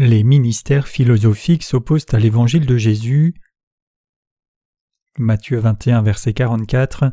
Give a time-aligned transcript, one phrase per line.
[0.00, 3.34] Les ministères philosophiques s'opposent à l'évangile de Jésus.
[5.18, 7.10] Matthieu 21, verset 44.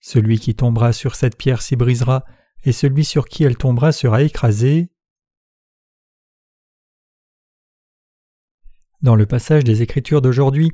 [0.00, 2.24] Celui qui tombera sur cette pierre s'y brisera,
[2.64, 4.90] et celui sur qui elle tombera sera écrasé.
[9.00, 10.72] Dans le passage des Écritures d'aujourd'hui,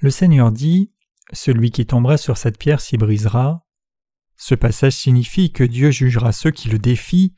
[0.00, 0.92] le Seigneur dit
[1.32, 3.66] Celui qui tombera sur cette pierre s'y brisera.
[4.36, 7.34] Ce passage signifie que Dieu jugera ceux qui le défient.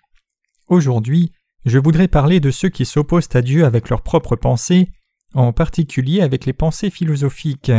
[0.68, 1.32] Aujourd'hui,
[1.64, 4.88] je voudrais parler de ceux qui s'opposent à Dieu avec leurs propres pensées,
[5.34, 7.72] en particulier avec les pensées philosophiques.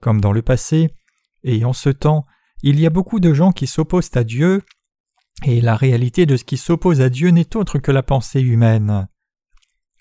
[0.00, 0.94] Comme dans le passé,
[1.42, 2.26] et en ce temps,
[2.62, 4.62] il y a beaucoup de gens qui s'opposent à Dieu,
[5.44, 9.08] et la réalité de ce qui s'oppose à Dieu n'est autre que la pensée humaine.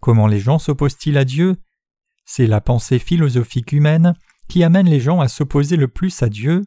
[0.01, 1.57] Comment les gens s'opposent-ils à Dieu?
[2.25, 4.13] C'est la pensée philosophique humaine
[4.47, 6.63] qui amène les gens à s'opposer le plus à Dieu.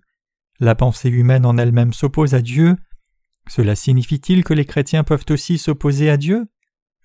[0.58, 2.76] La pensée humaine en elle-même s'oppose à Dieu,
[3.48, 6.46] cela signifie-t-il que les chrétiens peuvent aussi s'opposer à Dieu?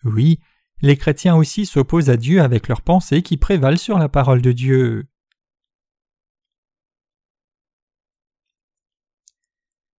[0.03, 0.39] Oui,
[0.81, 4.51] les chrétiens aussi s'opposent à Dieu avec leurs pensées qui prévalent sur la parole de
[4.51, 5.07] Dieu.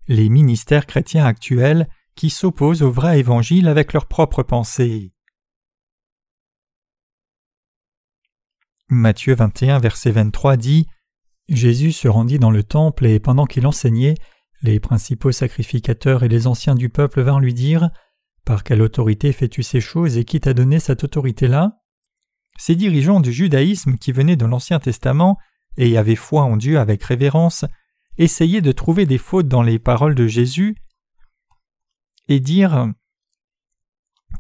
[0.09, 5.13] Les ministères chrétiens actuels qui s'opposent au vrai évangile avec leurs propres pensées.
[8.89, 10.89] Matthieu 21, verset 23 dit
[11.49, 14.15] Jésus se rendit dans le temple et pendant qu'il enseignait,
[14.63, 17.91] les principaux sacrificateurs et les anciens du peuple vinrent lui dire
[18.45, 21.79] Par quelle autorité fais-tu ces choses et qui t'a donné cette autorité-là?
[22.59, 25.39] Ces dirigeants du judaïsme qui venaient de l'Ancien Testament
[25.77, 27.65] et avaient foi en Dieu avec révérence
[28.19, 30.77] essayaient de trouver des fautes dans les paroles de Jésus
[32.29, 32.89] et dire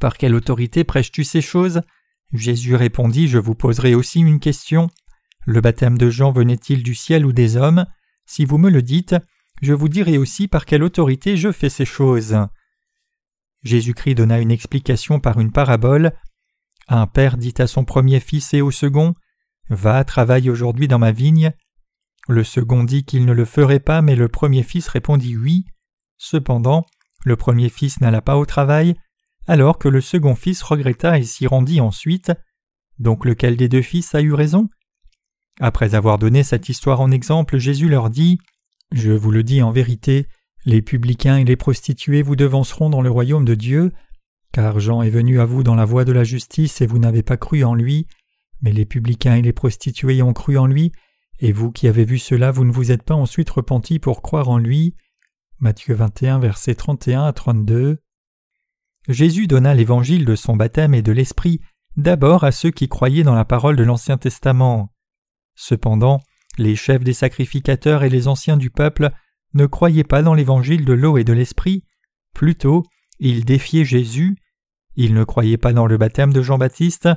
[0.00, 1.80] Par quelle autorité prêches-tu ces choses?
[2.32, 4.88] Jésus répondit Je vous poserai aussi une question.
[5.46, 7.86] Le baptême de Jean venait-il du ciel ou des hommes?
[8.26, 9.16] Si vous me le dites,
[9.60, 12.36] je vous dirai aussi par quelle autorité je fais ces choses.
[13.62, 16.12] Jésus-Christ donna une explication par une parabole.
[16.88, 19.14] Un père dit à son premier fils et au second
[19.68, 21.52] Va, travaille aujourd'hui dans ma vigne.
[22.28, 25.64] Le second dit qu'il ne le ferait pas, mais le premier fils répondit oui.
[26.16, 26.84] Cependant,
[27.24, 28.94] le premier fils n'alla pas au travail,
[29.46, 32.32] alors que le second fils regretta et s'y rendit ensuite.
[32.98, 34.68] Donc lequel des deux fils a eu raison?
[35.60, 38.38] Après avoir donné cette histoire en exemple, Jésus leur dit
[38.92, 40.26] je vous le dis en vérité,
[40.64, 43.92] les publicains et les prostituées vous devanceront dans le royaume de Dieu,
[44.52, 47.22] car Jean est venu à vous dans la voie de la justice et vous n'avez
[47.22, 48.06] pas cru en lui,
[48.62, 50.92] mais les publicains et les prostituées ont cru en lui,
[51.38, 54.48] et vous qui avez vu cela, vous ne vous êtes pas ensuite repentis pour croire
[54.48, 54.94] en lui.
[55.58, 57.98] Matthieu 21, versets 31 à 32.
[59.08, 61.60] Jésus donna l'évangile de son baptême et de l'Esprit
[61.96, 64.92] d'abord à ceux qui croyaient dans la parole de l'Ancien Testament.
[65.54, 66.20] Cependant,
[66.60, 69.10] les chefs des sacrificateurs et les anciens du peuple
[69.54, 71.84] ne croyaient pas dans l'évangile de l'eau et de l'esprit,
[72.34, 72.84] plutôt
[73.18, 74.36] ils défiaient Jésus,
[74.94, 77.08] ils ne croyaient pas dans le baptême de Jean-Baptiste.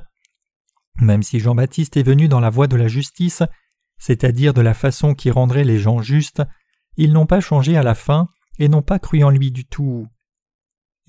[1.00, 3.44] Même si Jean-Baptiste est venu dans la voie de la justice,
[3.98, 6.42] c'est-à-dire de la façon qui rendrait les gens justes,
[6.98, 8.28] ils n'ont pas changé à la fin
[8.60, 10.08] et n'ont pas cru en lui du tout.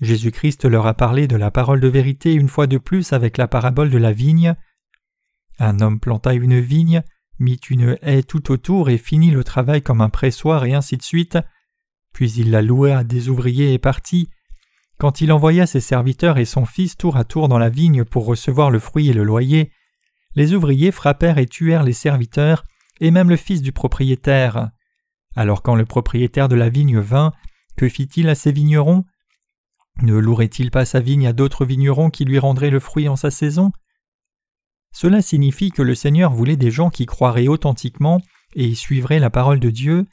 [0.01, 3.47] Jésus-Christ leur a parlé de la parole de vérité une fois de plus avec la
[3.47, 4.55] parabole de la vigne.
[5.59, 7.03] Un homme planta une vigne,
[7.39, 11.03] mit une haie tout autour et finit le travail comme un pressoir et ainsi de
[11.03, 11.37] suite.
[12.13, 14.29] Puis il la loua à des ouvriers et partit.
[14.97, 18.25] Quand il envoya ses serviteurs et son fils tour à tour dans la vigne pour
[18.25, 19.71] recevoir le fruit et le loyer,
[20.35, 22.63] les ouvriers frappèrent et tuèrent les serviteurs
[23.01, 24.69] et même le fils du propriétaire.
[25.35, 27.33] Alors quand le propriétaire de la vigne vint,
[27.75, 29.03] que fit-il à ses vignerons?
[30.01, 33.31] Ne louerait-il pas sa vigne à d'autres vignerons qui lui rendraient le fruit en sa
[33.31, 33.71] saison?
[34.95, 38.21] Cela signifie que le Seigneur voulait des gens qui croiraient authentiquement
[38.55, 40.07] et suivraient la parole de Dieu.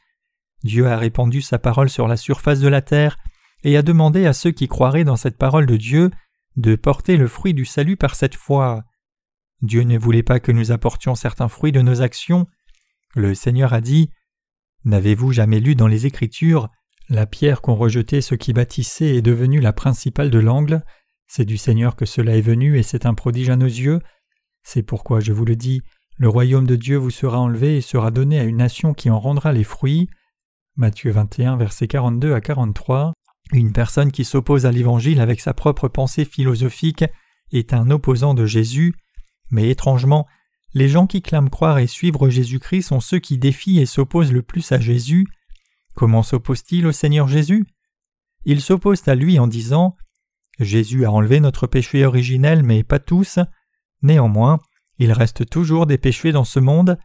[0.64, 3.16] Dieu a répandu sa parole sur la surface de la terre
[3.62, 6.10] et a demandé à ceux qui croiraient dans cette parole de Dieu
[6.56, 8.82] de porter le fruit du salut par cette foi.
[9.60, 12.48] Dieu ne voulait pas que nous apportions certains fruits de nos actions.
[13.14, 14.10] Le Seigneur a dit
[14.84, 16.70] N'avez-vous jamais lu dans les Écritures
[17.08, 20.82] La pierre qu'ont rejetée ceux qui bâtissaient est devenue la principale de l'angle.
[21.28, 24.00] C'est du Seigneur que cela est venu et c'est un prodige à nos yeux.
[24.62, 25.82] C'est pourquoi je vous le dis,
[26.18, 29.18] le royaume de Dieu vous sera enlevé et sera donné à une nation qui en
[29.18, 30.08] rendra les fruits.
[30.76, 33.12] Matthieu 21, versets 42 à 43.
[33.52, 37.04] Une personne qui s'oppose à l'Évangile avec sa propre pensée philosophique
[37.50, 38.94] est un opposant de Jésus,
[39.50, 40.26] mais étrangement,
[40.74, 44.42] les gens qui clament croire et suivre Jésus-Christ sont ceux qui défient et s'opposent le
[44.42, 45.26] plus à Jésus.
[45.94, 47.66] Comment s'opposent-ils au Seigneur Jésus?
[48.44, 49.96] Ils s'opposent à lui en disant
[50.58, 53.38] Jésus a enlevé notre péché originel, mais pas tous.
[54.02, 54.58] Néanmoins,
[54.98, 56.98] il reste toujours des péchés dans ce monde.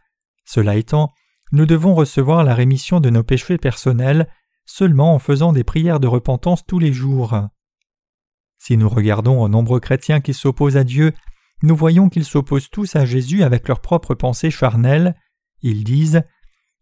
[0.44, 1.12] Cela étant,
[1.52, 4.28] nous devons recevoir la rémission de nos péchés personnels
[4.66, 7.34] seulement en faisant des prières de repentance tous les jours.
[8.58, 11.12] Si nous regardons aux nombreux chrétiens qui s'opposent à Dieu,
[11.62, 15.16] nous voyons qu'ils s'opposent tous à Jésus avec leurs propres pensées charnelles.
[15.62, 16.22] Ils disent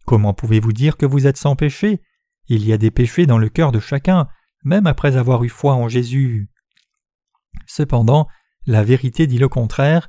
[0.04, 2.02] Comment pouvez-vous dire que vous êtes sans péché?
[2.48, 4.28] Il y a des péchés dans le cœur de chacun,
[4.64, 6.48] même après avoir eu foi en Jésus.
[7.66, 8.28] Cependant,
[8.66, 10.08] la vérité dit le contraire.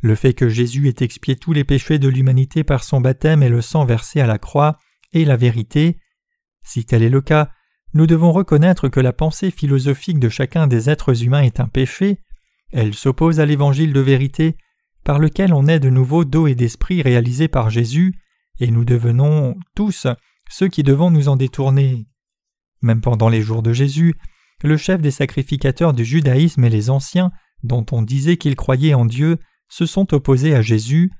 [0.00, 3.48] Le fait que Jésus ait expié tous les péchés de l'humanité par son baptême et
[3.48, 4.78] le sang versé à la croix
[5.12, 5.98] est la vérité.
[6.62, 7.50] Si tel est le cas,
[7.94, 12.20] nous devons reconnaître que la pensée philosophique de chacun des êtres humains est un péché,
[12.70, 14.56] elle s'oppose à l'évangile de vérité,
[15.04, 18.14] par lequel on est de nouveau d'eau et d'esprit réalisé par Jésus,
[18.60, 20.06] et nous devenons tous
[20.50, 22.06] ceux qui devons nous en détourner.
[22.82, 24.14] Même pendant les jours de Jésus,
[24.62, 27.30] le chef des sacrificateurs du judaïsme et les anciens,
[27.62, 29.38] dont on disait qu'ils croyaient en Dieu,
[29.68, 31.12] se sont opposés à Jésus.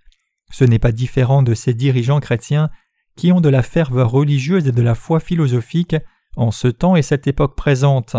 [0.50, 2.70] Ce n'est pas différent de ces dirigeants chrétiens
[3.16, 5.96] qui ont de la ferveur religieuse et de la foi philosophique
[6.36, 8.16] en ce temps et cette époque présente.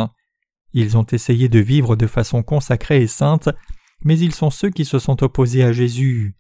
[0.74, 3.50] Ils ont essayé de vivre de façon consacrée et sainte,
[4.04, 6.36] mais ils sont ceux qui se sont opposés à Jésus.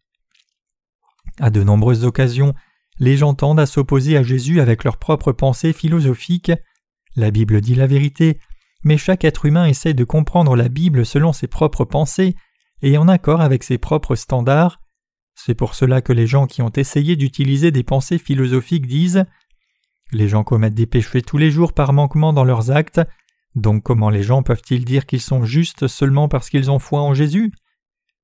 [1.40, 2.54] À de nombreuses occasions,
[3.00, 6.52] les gens tendent à s'opposer à Jésus avec leurs propres pensées philosophiques.
[7.16, 8.40] La Bible dit la vérité,
[8.84, 12.36] mais chaque être humain essaie de comprendre la Bible selon ses propres pensées
[12.82, 14.80] et en accord avec ses propres standards.
[15.36, 19.26] C'est pour cela que les gens qui ont essayé d'utiliser des pensées philosophiques disent
[20.12, 23.02] Les gens commettent des péchés tous les jours par manquement dans leurs actes,
[23.56, 27.14] donc comment les gens peuvent-ils dire qu'ils sont justes seulement parce qu'ils ont foi en
[27.14, 27.52] Jésus?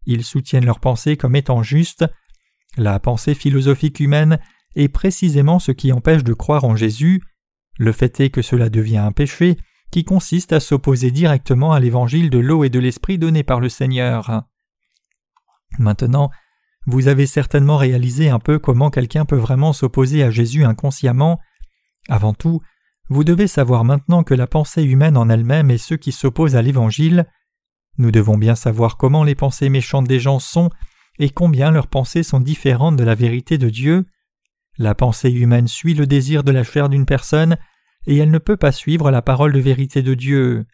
[0.05, 2.05] Ils soutiennent leurs pensées comme étant justes.
[2.77, 4.39] La pensée philosophique humaine
[4.75, 7.23] est précisément ce qui empêche de croire en Jésus.
[7.77, 9.57] Le fait est que cela devient un péché
[9.95, 13.69] qui consiste à s'opposer directement à l'évangile de l'eau et de l'esprit donné par le
[13.69, 14.43] Seigneur.
[15.79, 16.31] Maintenant,
[16.85, 21.39] vous avez certainement réalisé un peu comment quelqu'un peut vraiment s'opposer à Jésus inconsciemment.
[22.09, 22.59] Avant tout,
[23.07, 26.61] vous devez savoir maintenant que la pensée humaine en elle-même est ceux qui s'opposent à
[26.61, 27.25] l'Évangile.
[27.97, 30.71] Nous devons bien savoir comment les pensées méchantes des gens sont
[31.19, 34.05] et combien leurs pensées sont différentes de la vérité de Dieu.
[34.77, 37.55] La pensée humaine suit le désir de la chair d'une personne
[38.07, 40.65] et elle ne peut pas suivre la parole de vérité de Dieu.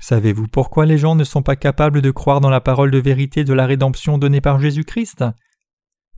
[0.00, 3.44] Savez-vous pourquoi les gens ne sont pas capables de croire dans la parole de vérité
[3.44, 5.24] de la rédemption donnée par Jésus-Christ?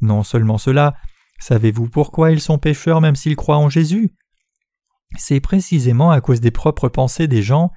[0.01, 0.95] Non seulement cela,
[1.39, 4.15] savez-vous pourquoi ils sont pécheurs même s'ils croient en Jésus?
[5.19, 7.71] C'est précisément à cause des propres pensées des gens,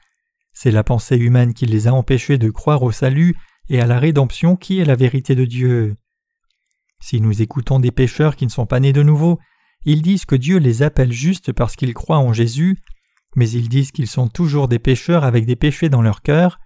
[0.53, 3.35] c'est la pensée humaine qui les a empêchés de croire au salut
[3.69, 5.95] et à la rédemption qui est la vérité de Dieu.
[7.01, 9.39] Si nous écoutons des pécheurs qui ne sont pas nés de nouveau,
[9.85, 12.77] ils disent que Dieu les appelle justes parce qu'ils croient en Jésus,
[13.35, 16.59] mais ils disent qu'ils sont toujours des pécheurs avec des péchés dans leur cœur,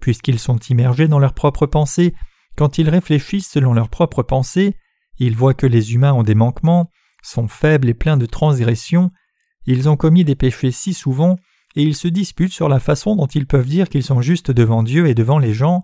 [0.00, 2.14] puisqu'ils sont immergés dans leurs propres pensées,
[2.56, 4.76] quand ils réfléchissent selon leurs propres pensées,
[5.18, 6.90] ils voient que les humains ont des manquements,
[7.22, 9.10] sont faibles et pleins de transgressions,
[9.66, 11.36] ils ont commis des péchés si souvent,
[11.76, 14.82] et ils se disputent sur la façon dont ils peuvent dire qu'ils sont justes devant
[14.82, 15.82] Dieu et devant les gens.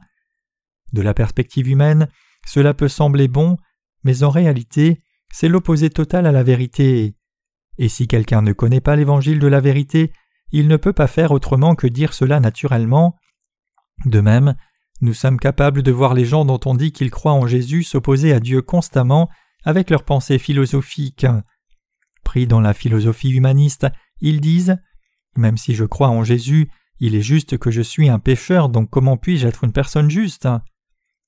[0.93, 2.09] De la perspective humaine,
[2.47, 3.57] cela peut sembler bon,
[4.03, 5.03] mais en réalité,
[5.39, 7.15] c'est l'opposé total à la vérité.
[7.77, 10.11] Et si quelqu'un ne connaît pas l'évangile de la vérité,
[10.51, 13.17] il ne peut pas faire autrement que dire cela naturellement.
[14.07, 14.55] De même,
[15.03, 18.33] nous sommes capables de voir les gens dont on dit qu'ils croient en Jésus s'opposer
[18.33, 19.29] à Dieu constamment
[19.63, 21.27] avec leurs pensées philosophiques.
[22.25, 23.87] Pris dans la philosophie humaniste,
[24.23, 24.79] ils disent
[25.37, 28.89] Même si je crois en Jésus, il est juste que je suis un pécheur, donc
[28.89, 30.49] comment puis-je être une personne juste?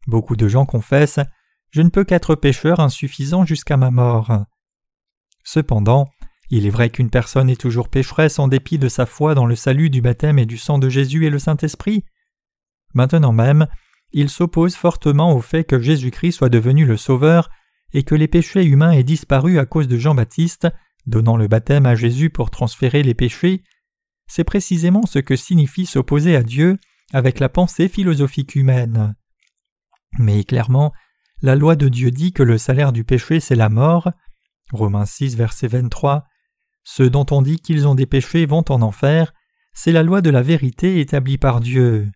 [0.07, 1.21] Beaucoup de gens confessent
[1.71, 4.45] Je ne peux qu'être pécheur insuffisant jusqu'à ma mort.
[5.45, 6.09] Cependant,
[6.51, 9.57] il est vrai qu'une personne est toujours pécheresse en dépit de sa foi dans le
[9.57, 12.05] salut du baptême et du sang de Jésus et le Saint-Esprit.
[12.95, 13.67] Maintenant même,
[14.13, 17.51] il s'oppose fortement au fait que Jésus-Christ soit devenu le Sauveur
[17.93, 20.69] et que les péchés humains aient disparu à cause de Jean-Baptiste,
[21.07, 23.63] donnant le baptême à Jésus pour transférer les péchés.
[24.27, 26.79] C'est précisément ce que signifie s'opposer à Dieu
[27.13, 29.15] avec la pensée philosophique humaine.
[30.19, 30.93] Mais clairement,
[31.43, 34.11] la loi de Dieu dit que le salaire du péché c'est la mort.
[34.73, 36.25] Romains 6, verset 23.
[36.85, 39.33] Ceux dont on dit qu'ils ont des péchés vont en enfer,
[39.73, 42.11] c'est la loi de la vérité établie par Dieu.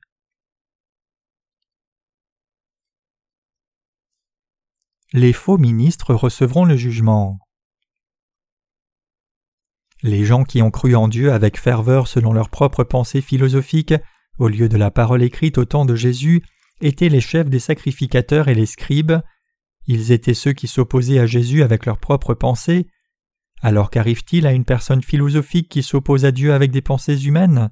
[5.13, 7.39] Les faux ministres recevront le jugement.
[10.03, 13.95] Les gens qui ont cru en Dieu avec ferveur selon leurs propres pensées philosophiques,
[14.39, 16.43] au lieu de la parole écrite au temps de Jésus,
[16.83, 19.15] étaient les chefs des sacrificateurs et les scribes.
[19.87, 22.87] Ils étaient ceux qui s'opposaient à Jésus avec leurs propres pensées,
[23.63, 27.71] alors qu'arrive-t-il à une personne philosophique qui s'oppose à Dieu avec des pensées humaines?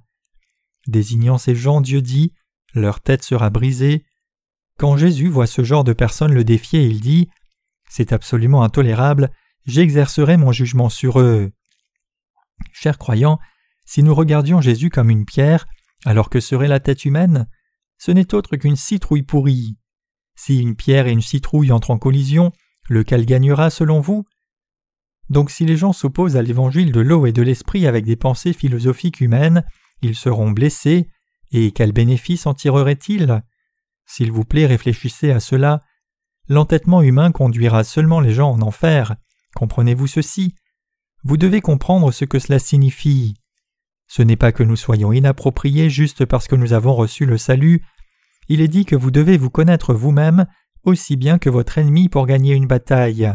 [0.86, 2.32] Désignant ces gens, Dieu dit
[2.74, 4.04] Leur tête sera brisée.
[4.78, 7.28] Quand Jésus voit ce genre de personnes le défier, il dit
[7.88, 9.30] C'est absolument intolérable,
[9.66, 11.50] j'exercerai mon jugement sur eux.
[12.72, 13.38] Chers croyants,
[13.84, 15.66] si nous regardions Jésus comme une pierre,
[16.06, 17.46] Alors que serait la tête humaine?
[18.00, 19.76] Ce n'est autre qu'une citrouille pourrie.
[20.34, 22.50] Si une pierre et une citrouille entrent en collision,
[22.88, 24.24] lequel gagnera selon vous?
[25.28, 28.54] Donc si les gens s'opposent à l'évangile de l'eau et de l'esprit avec des pensées
[28.54, 29.66] philosophiques humaines,
[30.00, 31.10] ils seront blessés,
[31.52, 33.42] et quel bénéfice en tireraient-ils
[34.06, 35.84] S'il vous plaît, réfléchissez à cela.
[36.48, 39.14] L'entêtement humain conduira seulement les gens en enfer.
[39.54, 40.54] Comprenez-vous ceci?
[41.22, 43.34] Vous devez comprendre ce que cela signifie.
[44.10, 47.84] Ce n'est pas que nous soyons inappropriés juste parce que nous avons reçu le salut.
[48.48, 50.46] Il est dit que vous devez vous connaître vous-même
[50.82, 53.32] aussi bien que votre ennemi pour gagner une bataille.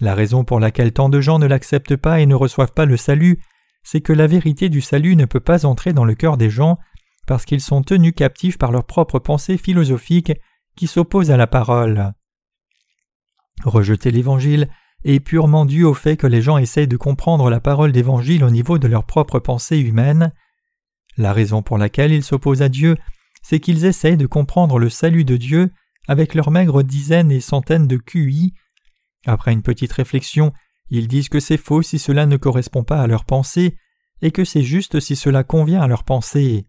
[0.00, 2.96] La raison pour laquelle tant de gens ne l'acceptent pas et ne reçoivent pas le
[2.96, 3.42] salut,
[3.82, 6.78] c'est que la vérité du salut ne peut pas entrer dans le cœur des gens
[7.26, 10.32] parce qu'ils sont tenus captifs par leurs propres pensées philosophiques
[10.76, 12.12] qui s'opposent à la parole.
[13.64, 14.68] Rejeter l'Évangile
[15.04, 18.50] est purement dû au fait que les gens essayent de comprendre la parole d'Évangile au
[18.50, 20.32] niveau de leurs propres pensées humaines.
[21.16, 22.96] La raison pour laquelle ils s'opposent à Dieu,
[23.42, 25.70] c'est qu'ils essayent de comprendre le salut de Dieu
[26.08, 28.54] avec leurs maigres dizaines et centaines de QI.
[29.26, 30.52] Après une petite réflexion,
[30.90, 33.76] ils disent que c'est faux si cela ne correspond pas à leurs pensées,
[34.20, 36.66] et que c'est juste si cela convient à leurs pensées.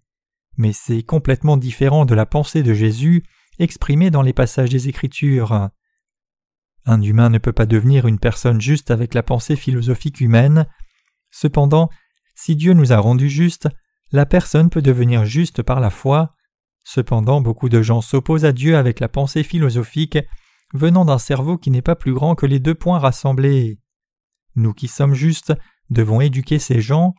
[0.57, 3.23] Mais c'est complètement différent de la pensée de Jésus
[3.59, 5.69] exprimée dans les passages des Écritures.
[6.85, 10.67] Un humain ne peut pas devenir une personne juste avec la pensée philosophique humaine.
[11.31, 11.89] Cependant,
[12.35, 13.69] si Dieu nous a rendus justes,
[14.11, 16.35] la personne peut devenir juste par la foi.
[16.83, 20.17] Cependant, beaucoup de gens s'opposent à Dieu avec la pensée philosophique
[20.73, 23.79] venant d'un cerveau qui n'est pas plus grand que les deux points rassemblés.
[24.55, 25.53] Nous qui sommes justes
[25.89, 27.15] devons éduquer ces gens.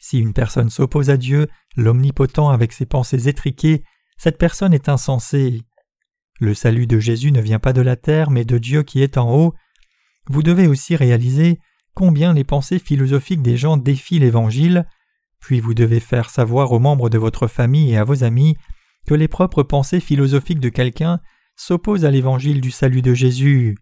[0.00, 3.84] Si une personne s'oppose à Dieu, l'Omnipotent avec ses pensées étriquées,
[4.18, 5.62] cette personne est insensée.
[6.38, 9.18] Le salut de Jésus ne vient pas de la terre, mais de Dieu qui est
[9.18, 9.54] en haut.
[10.28, 11.58] Vous devez aussi réaliser
[11.94, 14.86] combien les pensées philosophiques des gens défient l'Évangile,
[15.40, 18.56] puis vous devez faire savoir aux membres de votre famille et à vos amis
[19.06, 21.20] que les propres pensées philosophiques de quelqu'un
[21.56, 23.76] s'opposent à l'Évangile du salut de Jésus.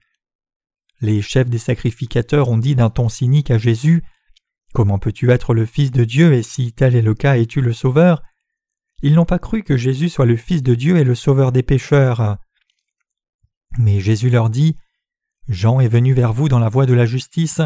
[1.03, 4.03] Les chefs des sacrificateurs ont dit d'un ton cynique à Jésus
[4.73, 7.73] Comment peux-tu être le Fils de Dieu et si tel est le cas es-tu le
[7.73, 8.23] Sauveur?
[9.03, 11.63] Ils n'ont pas cru que Jésus soit le Fils de Dieu et le Sauveur des
[11.63, 12.39] pécheurs.
[13.79, 14.77] Mais Jésus leur dit
[15.49, 17.61] Jean est venu vers vous dans la voie de la justice.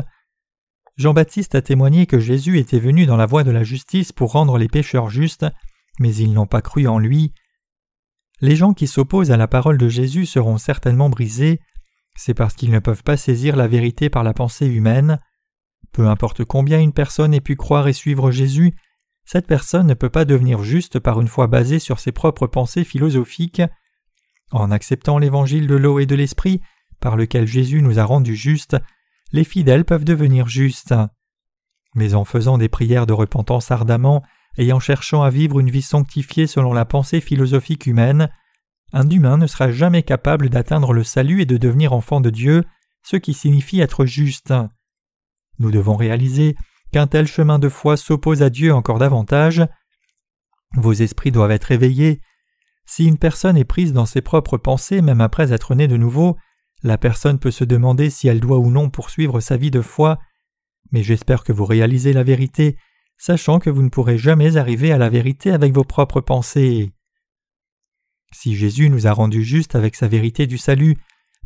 [0.96, 4.58] Jean-Baptiste a témoigné que Jésus était venu dans la voie de la justice pour rendre
[4.58, 5.46] les pécheurs justes,
[5.98, 7.32] mais ils n'ont pas cru en lui.
[8.40, 11.60] Les gens qui s'opposent à la parole de Jésus seront certainement brisés,
[12.16, 15.18] c'est parce qu'ils ne peuvent pas saisir la vérité par la pensée humaine.
[15.92, 18.74] Peu importe combien une personne ait pu croire et suivre Jésus,
[19.24, 22.84] cette personne ne peut pas devenir juste par une foi basée sur ses propres pensées
[22.84, 23.62] philosophiques.
[24.50, 26.60] En acceptant l'évangile de l'eau et de l'esprit,
[27.00, 28.76] par lequel Jésus nous a rendus justes,
[29.32, 30.94] les fidèles peuvent devenir justes.
[31.94, 34.22] Mais en faisant des prières de repentance ardemment
[34.56, 38.28] et en cherchant à vivre une vie sanctifiée selon la pensée philosophique humaine,
[38.92, 42.64] un humain ne sera jamais capable d'atteindre le salut et de devenir enfant de Dieu,
[43.02, 44.52] ce qui signifie être juste.
[45.58, 46.56] Nous devons réaliser
[46.92, 49.64] qu'un tel chemin de foi s'oppose à Dieu encore davantage.
[50.74, 52.20] Vos esprits doivent être éveillés.
[52.92, 56.36] Si une personne est prise dans ses propres pensées même après être née de nouveau,
[56.82, 60.18] la personne peut se demander si elle doit ou non poursuivre sa vie de foi,
[60.90, 62.76] mais j'espère que vous réalisez la vérité,
[63.16, 66.90] sachant que vous ne pourrez jamais arriver à la vérité avec vos propres pensées.
[68.32, 70.96] Si Jésus nous a rendus justes avec sa vérité du salut,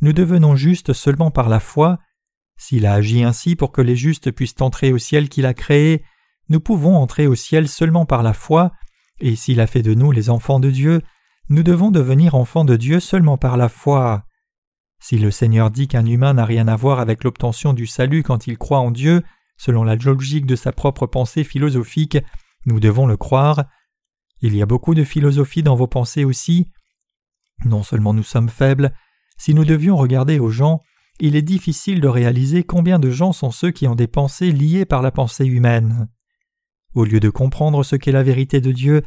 [0.01, 1.99] nous devenons justes seulement par la foi.
[2.57, 6.05] S'il a agi ainsi pour que les justes puissent entrer au ciel qu'il a créé,
[6.49, 8.73] nous pouvons entrer au ciel seulement par la foi,
[9.21, 11.03] et s'il a fait de nous les enfants de Dieu,
[11.49, 14.25] nous devons devenir enfants de Dieu seulement par la foi.
[15.01, 18.47] Si le Seigneur dit qu'un humain n'a rien à voir avec l'obtention du salut quand
[18.47, 19.23] il croit en Dieu,
[19.59, 22.19] selon la logique de sa propre pensée philosophique,
[22.67, 23.65] nous devons le croire.
[24.41, 26.71] Il y a beaucoup de philosophie dans vos pensées aussi.
[27.65, 28.95] Non seulement nous sommes faibles,
[29.37, 30.81] si nous devions regarder aux gens,
[31.21, 34.85] il est difficile de réaliser combien de gens sont ceux qui ont des pensées liées
[34.85, 36.09] par la pensée humaine.
[36.95, 39.03] Au lieu de comprendre ce qu'est la vérité de Dieu,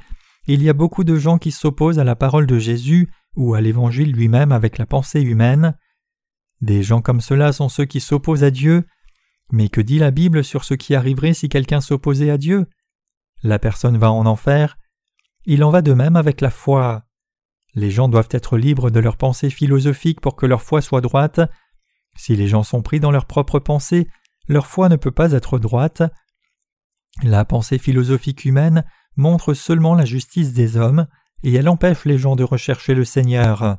[0.48, 3.62] il y a beaucoup de gens qui s'opposent à la parole de Jésus ou à
[3.62, 5.78] l'Évangile lui-même avec la pensée humaine.
[6.62, 8.86] Des gens comme cela sont ceux qui s'opposent à Dieu.
[9.52, 12.68] Mais que dit la Bible sur ce qui arriverait si quelqu'un s'opposait à Dieu?
[13.44, 14.78] La personne va en enfer,
[15.46, 17.04] il en va de même avec la foi.
[17.74, 21.40] Les gens doivent être libres de leurs pensées philosophiques pour que leur foi soit droite.
[22.18, 24.10] Si les gens sont pris dans leurs propres pensées,
[24.50, 26.04] leur foi ne peut pas être droite.
[27.24, 28.84] La pensée philosophique humaine
[29.18, 31.08] montre seulement la justice des hommes,
[31.44, 33.78] et elle empêche les gens de rechercher le Seigneur.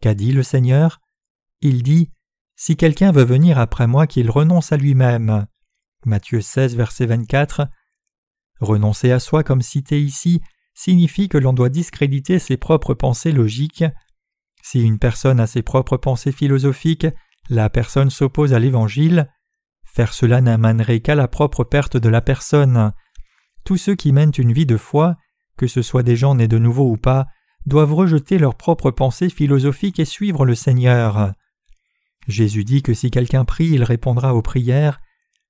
[0.00, 1.00] Qu'a dit le Seigneur?
[1.60, 2.10] Il dit
[2.56, 5.46] Si quelqu'un veut venir après moi, qu'il renonce à lui-même.
[6.06, 7.68] Matthieu 16, verset 24.
[8.60, 10.40] Renoncer à soi comme cité ici
[10.74, 13.84] signifie que l'on doit discréditer ses propres pensées logiques.
[14.62, 17.06] Si une personne a ses propres pensées philosophiques,
[17.48, 19.30] la personne s'oppose à l'Évangile.
[19.84, 22.92] Faire cela n'amènerait qu'à la propre perte de la personne.
[23.64, 25.16] Tous ceux qui mènent une vie de foi,
[25.56, 27.26] que ce soit des gens nés de nouveau ou pas,
[27.66, 31.32] doivent rejeter leurs propres pensées philosophiques et suivre le Seigneur.
[32.28, 35.00] Jésus dit que si quelqu'un prie, il répondra aux prières.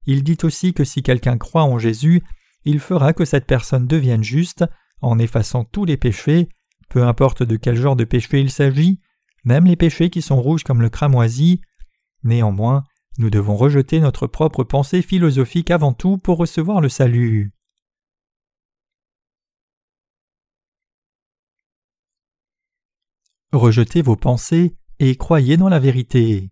[0.06, 2.22] Il dit aussi que si quelqu'un croit en Jésus,
[2.64, 4.64] il fera que cette personne devienne juste
[5.00, 6.48] en effaçant tous les péchés,
[6.88, 9.00] peu importe de quel genre de péché il s'agit,
[9.44, 11.60] même les péchés qui sont rouges comme le cramoisi.
[12.22, 12.84] Néanmoins,
[13.18, 17.53] nous devons rejeter notre propre pensée philosophique avant tout pour recevoir le salut.
[23.54, 26.50] Rejetez vos pensées et croyez dans la vérité.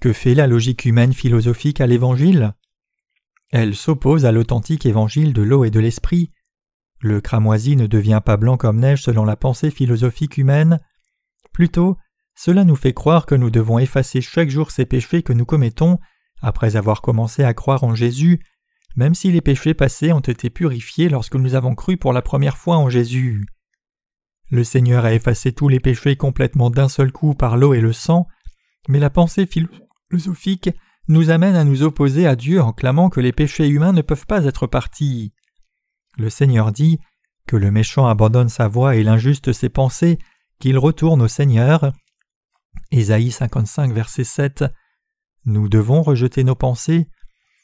[0.00, 2.54] Que fait la logique humaine philosophique à l'Évangile?
[3.50, 6.30] Elle s'oppose à l'authentique évangile de l'eau et de l'esprit.
[7.00, 10.80] Le cramoisi ne devient pas blanc comme neige selon la pensée philosophique humaine.
[11.52, 11.98] Plutôt,
[12.34, 15.98] cela nous fait croire que nous devons effacer chaque jour ces péchés que nous commettons
[16.40, 18.40] après avoir commencé à croire en Jésus,
[18.96, 22.56] même si les péchés passés ont été purifiés lorsque nous avons cru pour la première
[22.56, 23.46] fois en Jésus.
[24.50, 27.92] Le Seigneur a effacé tous les péchés complètement d'un seul coup par l'eau et le
[27.92, 28.26] sang,
[28.88, 30.70] mais la pensée philosophique
[31.08, 34.26] nous amène à nous opposer à Dieu en clamant que les péchés humains ne peuvent
[34.26, 35.32] pas être partis.
[36.18, 36.98] Le Seigneur dit
[37.46, 40.18] que le méchant abandonne sa voix et l'injuste ses pensées,
[40.58, 41.92] qu'il retourne au Seigneur.
[42.90, 44.64] Ésaïe 55, verset 7
[45.46, 47.08] Nous devons rejeter nos pensées,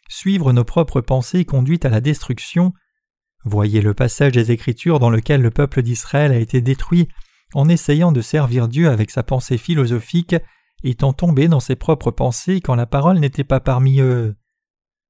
[0.08, 2.72] suivre nos propres pensées conduites à la destruction.
[3.44, 7.08] Voyez le passage des Écritures dans lequel le peuple d'Israël a été détruit
[7.54, 10.36] en essayant de servir Dieu avec sa pensée philosophique
[10.82, 14.36] étant tombé dans ses propres pensées quand la parole n'était pas parmi eux.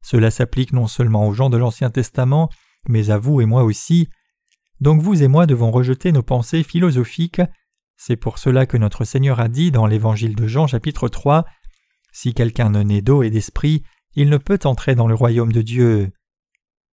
[0.02, 2.48] Cela s'applique non seulement aux gens de l'Ancien Testament,
[2.88, 4.08] mais à vous et moi aussi.
[4.80, 7.42] Donc vous et moi devons rejeter nos pensées philosophiques.
[7.96, 11.44] C'est pour cela que notre Seigneur a dit dans l'Évangile de Jean chapitre 3
[12.12, 13.82] Si quelqu'un ne naît d'eau et d'esprit,
[14.16, 16.10] il ne peut entrer dans le royaume de Dieu.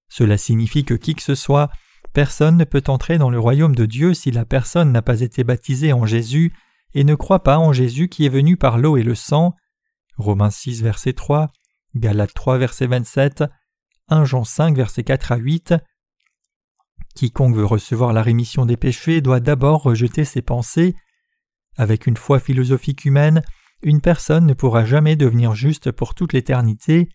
[0.09, 1.71] Cela signifie que qui que ce soit,
[2.13, 5.45] personne ne peut entrer dans le royaume de Dieu si la personne n'a pas été
[5.45, 6.53] baptisée en Jésus
[6.95, 9.55] et ne croit pas en Jésus qui est venu par l'eau et le sang.
[10.19, 11.51] Romains 6 verset 3,
[11.95, 13.45] Galates 3 verset 27,
[14.09, 15.75] 1 Jean 5 verset 4 à 8.
[17.15, 20.95] Quiconque veut recevoir la rémission des péchés doit d'abord rejeter ses pensées.
[21.79, 23.43] Avec une foi philosophique humaine,
[23.83, 27.09] une personne ne pourra jamais devenir juste pour toute l'éternité.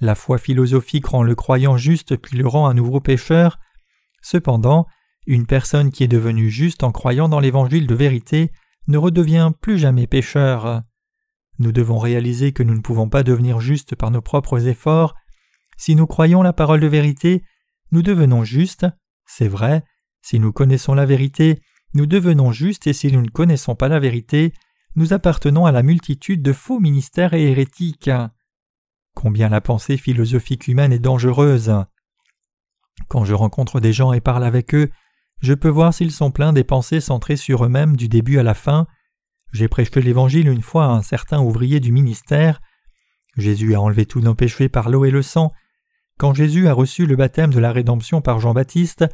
[0.00, 3.58] La foi philosophique rend le croyant juste puis le rend un nouveau pécheur.
[4.22, 4.86] Cependant,
[5.26, 8.50] une personne qui est devenue juste en croyant dans l'évangile de vérité
[8.88, 10.82] ne redevient plus jamais pécheur.
[11.58, 15.14] Nous devons réaliser que nous ne pouvons pas devenir justes par nos propres efforts.
[15.76, 17.44] Si nous croyons la parole de vérité,
[17.92, 18.86] nous devenons justes,
[19.26, 19.84] c'est vrai.
[20.22, 21.60] Si nous connaissons la vérité,
[21.94, 24.52] nous devenons justes et si nous ne connaissons pas la vérité,
[24.94, 28.10] nous appartenons à la multitude de faux ministères et hérétiques.
[29.14, 31.72] Combien la pensée philosophique humaine est dangereuse.
[33.08, 34.90] Quand je rencontre des gens et parle avec eux,
[35.40, 38.54] je peux voir s'ils sont pleins des pensées centrées sur eux-mêmes du début à la
[38.54, 38.86] fin.
[39.52, 42.60] J'ai prêché l'Évangile une fois à un certain ouvrier du ministère.
[43.36, 45.52] Jésus a enlevé tous nos péchés par l'eau et le sang.
[46.18, 49.06] Quand Jésus a reçu le baptême de la rédemption par Jean-Baptiste,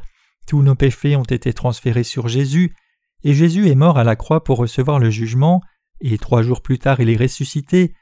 [0.45, 2.75] tous nos péchés ont été transférés sur Jésus,
[3.23, 5.61] et Jésus est mort à la croix pour recevoir le jugement,
[6.01, 7.93] et trois jours plus tard il est ressuscité.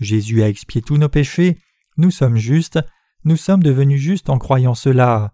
[0.00, 1.58] Jésus a expié tous nos péchés,
[1.96, 2.80] nous sommes justes,
[3.24, 5.32] nous sommes devenus justes en croyant cela.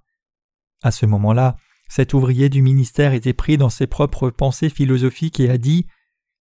[0.83, 1.57] À ce moment-là,
[1.89, 5.87] cet ouvrier du ministère était pris dans ses propres pensées philosophiques et a dit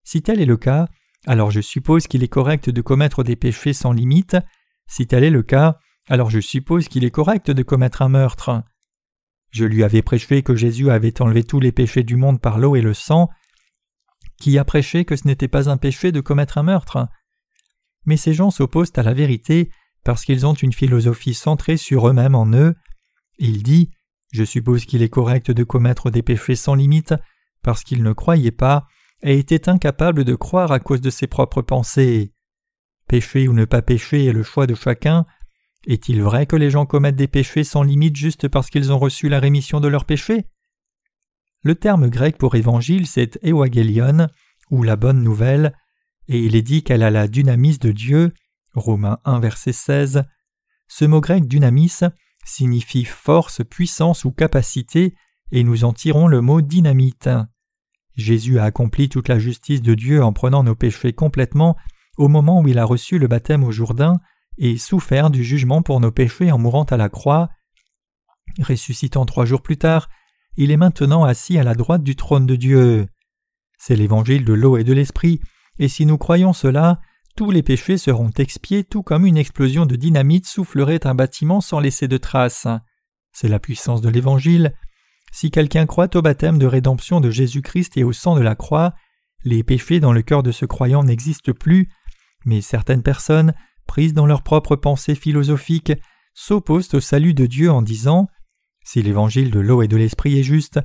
[0.04, 0.88] Si tel est le cas,
[1.26, 4.38] alors je suppose qu'il est correct de commettre des péchés sans limite.
[4.88, 8.64] Si tel est le cas, alors je suppose qu'il est correct de commettre un meurtre.
[9.52, 12.76] Je lui avais prêché que Jésus avait enlevé tous les péchés du monde par l'eau
[12.76, 13.30] et le sang.
[14.40, 17.08] Qui a prêché que ce n'était pas un péché de commettre un meurtre?
[18.06, 19.70] Mais ces gens s'opposent à la vérité
[20.04, 22.76] parce qu'ils ont une philosophie centrée sur eux-mêmes en eux.
[23.38, 23.90] Il dit
[24.32, 27.16] je suppose qu'il est correct de commettre des péchés sans limite
[27.64, 28.88] parce qu'il ne croyait pas
[29.24, 32.34] et était incapable de croire à cause de ses propres pensées.
[33.08, 35.26] Pécher ou ne pas pécher est le choix de chacun.
[35.88, 39.30] Est-il vrai que les gens commettent des péchés sans limite juste parce qu'ils ont reçu
[39.30, 40.46] la rémission de leurs péchés?
[41.64, 44.28] Le terme grec pour évangile c'est Ewagelion
[44.72, 45.74] ou la bonne nouvelle,
[46.28, 48.34] et il est dit qu'elle a la dynamis de Dieu.
[48.74, 50.24] Romains 1 verset 16.
[50.88, 52.00] Ce mot grec dynamis
[52.46, 55.16] signifie force, puissance ou capacité,
[55.52, 57.30] et nous en tirons le mot dynamite.
[58.16, 61.76] Jésus a accompli toute la justice de Dieu en prenant nos péchés complètement
[62.18, 64.20] au moment où il a reçu le baptême au Jourdain,
[64.60, 67.50] et souffert du jugement pour nos péchés en mourant à la croix.
[68.62, 70.10] Ressuscitant trois jours plus tard,
[70.58, 73.08] il est maintenant assis à la droite du trône de Dieu.
[73.78, 75.40] C'est l'évangile de l'eau et de l'esprit,
[75.80, 77.00] et si nous croyons cela,
[77.38, 81.80] tous les péchés seront expiés tout comme une explosion de dynamite soufflerait un bâtiment sans
[81.80, 82.68] laisser de traces.
[83.32, 84.74] C'est la puissance de l'Évangile.
[85.32, 88.94] Si quelqu'un croit au baptême de rédemption de Jésus-Christ et au sang de la croix,
[89.46, 91.88] les péchés dans le cœur de ce croyant n'existent plus,
[92.44, 93.54] mais certaines personnes,
[93.90, 95.94] prises dans leurs propres pensées philosophiques,
[96.36, 98.28] s'opposent au salut de Dieu en disant
[98.86, 100.80] Si l'évangile de l'eau et de l'esprit est juste,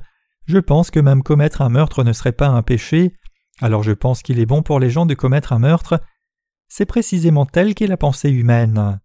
[0.47, 3.13] je pense que même commettre un meurtre ne serait pas un péché,
[3.61, 6.01] alors je pense qu'il est bon pour les gens de commettre un meurtre,
[6.67, 8.99] c'est précisément telle qu'est la pensée humaine.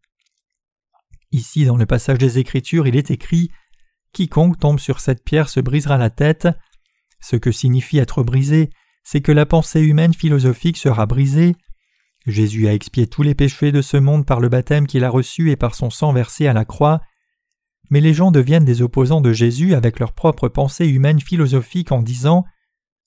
[1.30, 3.50] Ici, dans le passage des Écritures, il est écrit
[4.12, 6.48] Quiconque tombe sur cette pierre se brisera la tête.
[7.20, 8.70] Ce que signifie être brisé,
[9.04, 11.54] c'est que la pensée humaine philosophique sera brisée.
[12.26, 15.50] Jésus a expié tous les péchés de ce monde par le baptême qu'il a reçu
[15.50, 17.00] et par son sang versé à la croix.
[17.88, 22.02] Mais les gens deviennent des opposants de Jésus avec leur propre pensée humaine philosophique en
[22.02, 22.44] disant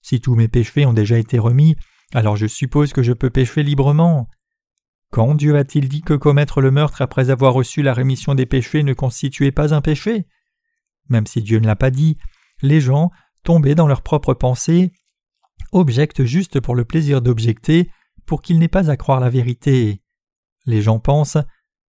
[0.02, 1.76] Si tous mes péchés ont déjà été remis,
[2.14, 4.30] alors je suppose que je peux pécher librement.
[5.12, 8.82] Quand Dieu a-t-il dit que commettre le meurtre après avoir reçu la rémission des péchés
[8.82, 10.26] ne constituait pas un péché?
[11.08, 12.18] Même si Dieu ne l'a pas dit,
[12.64, 13.12] les gens,
[13.44, 14.92] tombés dans leurs propres pensées,
[15.72, 17.92] objectent juste pour le plaisir d'objecter,
[18.26, 20.02] pour qu'ils n'aient pas à croire la vérité.
[20.66, 21.38] Les gens pensent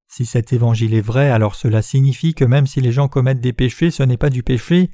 [0.09, 3.53] si cet évangile est vrai, alors cela signifie que même si les gens commettent des
[3.53, 4.91] péchés, ce n'est pas du péché.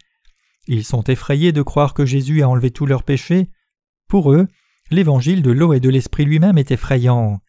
[0.66, 3.50] Ils sont effrayés de croire que Jésus a enlevé tous leurs péchés.
[4.08, 4.48] Pour eux,
[4.90, 7.40] l'évangile de l'eau et de l'esprit lui-même est effrayant.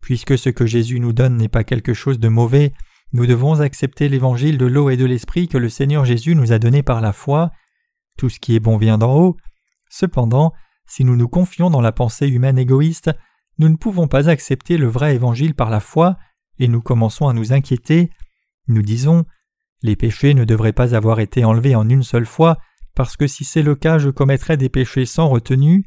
[0.00, 2.72] Puisque ce que Jésus nous donne n'est pas quelque chose de mauvais,
[3.12, 6.58] nous devons accepter l'évangile de l'eau et de l'esprit que le Seigneur Jésus nous a
[6.58, 7.52] donné par la foi.
[8.18, 9.36] Tout ce qui est bon vient d'en haut.
[9.90, 10.52] Cependant,
[10.86, 13.10] si nous nous confions dans la pensée humaine égoïste,
[13.58, 16.16] nous ne pouvons pas accepter le vrai évangile par la foi,
[16.58, 18.10] et nous commençons à nous inquiéter.
[18.68, 19.24] Nous disons
[19.82, 22.58] Les péchés ne devraient pas avoir été enlevés en une seule fois,
[22.94, 25.86] parce que si c'est le cas, je commettrais des péchés sans retenue.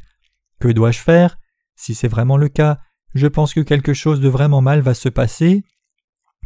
[0.59, 1.37] Que dois-je faire?
[1.75, 2.79] Si c'est vraiment le cas,
[3.13, 5.63] je pense que quelque chose de vraiment mal va se passer.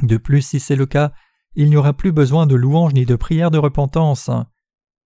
[0.01, 1.11] De plus, si c'est le cas,
[1.55, 4.29] il n'y aura plus besoin de louanges ni de prières de repentance.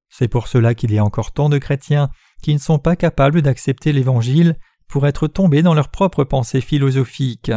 [0.09, 2.11] C'est pour cela qu'il y a encore tant de chrétiens
[2.42, 4.57] qui ne sont pas capables d'accepter l'Évangile
[4.88, 7.52] pour être tombés dans leurs propres pensées philosophiques.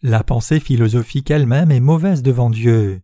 [0.00, 3.02] La pensée philosophique elle-même est mauvaise devant Dieu.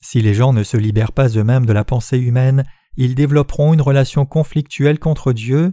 [0.00, 2.64] Si les gens ne se libèrent pas eux-mêmes de la pensée humaine,
[2.96, 5.72] ils développeront une relation conflictuelle contre Dieu.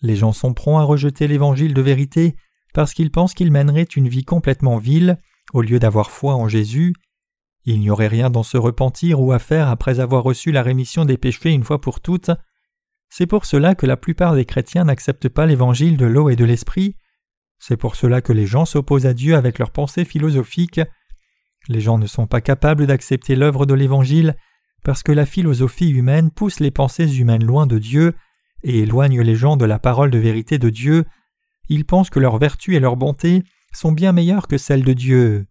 [0.00, 2.34] Les gens sont prompts à rejeter l'évangile de vérité
[2.74, 5.18] parce qu'ils pensent qu'ils mèneraient une vie complètement vile
[5.52, 6.94] au lieu d'avoir foi en Jésus.
[7.64, 11.04] Il n'y aurait rien dans se repentir ou à faire après avoir reçu la rémission
[11.04, 12.30] des péchés une fois pour toutes.
[13.08, 16.44] C'est pour cela que la plupart des chrétiens n'acceptent pas l'évangile de l'eau et de
[16.44, 16.96] l'esprit.
[17.58, 20.80] C'est pour cela que les gens s'opposent à Dieu avec leurs pensées philosophiques.
[21.68, 24.34] Les gens ne sont pas capables d'accepter l'œuvre de l'Évangile
[24.82, 28.14] parce que la philosophie humaine pousse les pensées humaines loin de Dieu
[28.64, 31.04] et éloigne les gens de la parole de vérité de Dieu.
[31.68, 35.46] Ils pensent que leur vertu et leur bonté sont bien meilleures que celles de Dieu.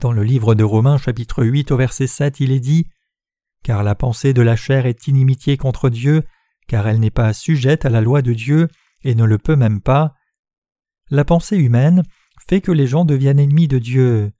[0.00, 2.86] Dans le livre de Romains chapitre 8 au verset 7 il est dit
[3.62, 6.22] Car la pensée de la chair est inimitié contre Dieu,
[6.66, 8.68] car elle n'est pas sujette à la loi de Dieu
[9.02, 10.14] et ne le peut même pas.
[11.10, 12.02] La pensée humaine
[12.48, 14.32] fait que les gens deviennent ennemis de Dieu.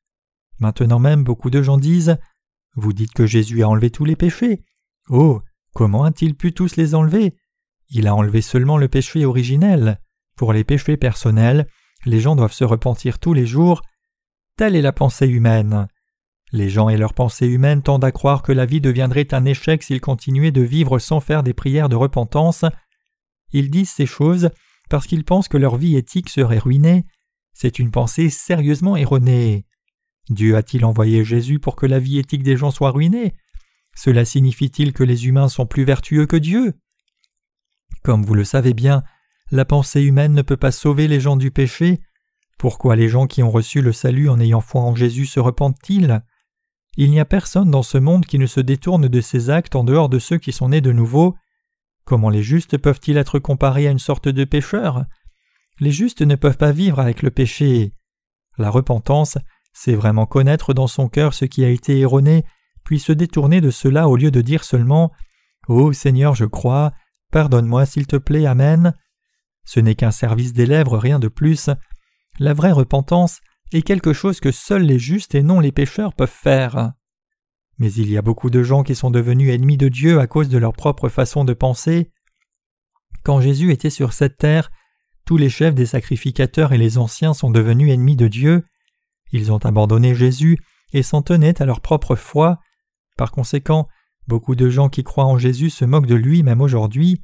[0.60, 2.18] Maintenant même beaucoup de gens disent
[2.74, 4.64] Vous dites que Jésus a enlevé tous les péchés.
[5.08, 5.42] Oh.
[5.74, 7.36] Comment a-t-il pu tous les enlever?
[7.90, 10.00] Il a enlevé seulement le péché originel.
[10.36, 11.68] Pour les péchés personnels,
[12.04, 13.82] les gens doivent se repentir tous les jours.
[14.56, 15.88] Telle est la pensée humaine.
[16.52, 19.82] Les gens et leurs pensées humaines tendent à croire que la vie deviendrait un échec
[19.82, 22.64] s'ils continuaient de vivre sans faire des prières de repentance.
[23.52, 24.50] Ils disent ces choses
[24.88, 27.04] parce qu'ils pensent que leur vie éthique serait ruinée.
[27.52, 29.66] C'est une pensée sérieusement erronée.
[30.30, 33.34] Dieu a-t-il envoyé Jésus pour que la vie éthique des gens soit ruinée?
[33.94, 36.74] Cela signifie-t-il que les humains sont plus vertueux que Dieu?
[38.02, 39.02] Comme vous le savez bien,
[39.50, 42.00] la pensée humaine ne peut pas sauver les gens du péché.
[42.58, 46.22] Pourquoi les gens qui ont reçu le salut en ayant foi en Jésus se repentent-ils?
[46.96, 49.84] Il n'y a personne dans ce monde qui ne se détourne de ses actes en
[49.84, 51.36] dehors de ceux qui sont nés de nouveau.
[52.04, 55.04] Comment les justes peuvent-ils être comparés à une sorte de pécheurs
[55.78, 57.92] Les justes ne peuvent pas vivre avec le péché.
[58.58, 59.38] La repentance,
[59.72, 62.44] c'est vraiment connaître dans son cœur ce qui a été erroné,
[62.84, 65.12] puis se détourner de cela au lieu de dire seulement
[65.68, 66.92] Ô Seigneur, je crois,
[67.30, 68.94] pardonne-moi s'il te plaît, Amen.
[69.68, 71.68] Ce n'est qu'un service des lèvres, rien de plus.
[72.38, 73.40] La vraie repentance
[73.74, 76.94] est quelque chose que seuls les justes et non les pécheurs peuvent faire.
[77.76, 80.48] Mais il y a beaucoup de gens qui sont devenus ennemis de Dieu à cause
[80.48, 82.10] de leur propre façon de penser.
[83.24, 84.70] Quand Jésus était sur cette terre,
[85.26, 88.64] tous les chefs des sacrificateurs et les anciens sont devenus ennemis de Dieu.
[89.32, 90.56] Ils ont abandonné Jésus
[90.94, 92.58] et s'en tenaient à leur propre foi.
[93.18, 93.86] Par conséquent,
[94.28, 97.20] beaucoup de gens qui croient en Jésus se moquent de lui même aujourd'hui.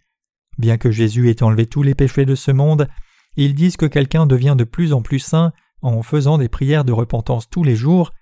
[0.59, 2.89] Bien que Jésus ait enlevé tous les péchés de ce monde,
[3.37, 6.93] ils disent que quelqu'un devient de plus en plus saint en faisant des prières de
[6.93, 8.13] repentance tous les jours.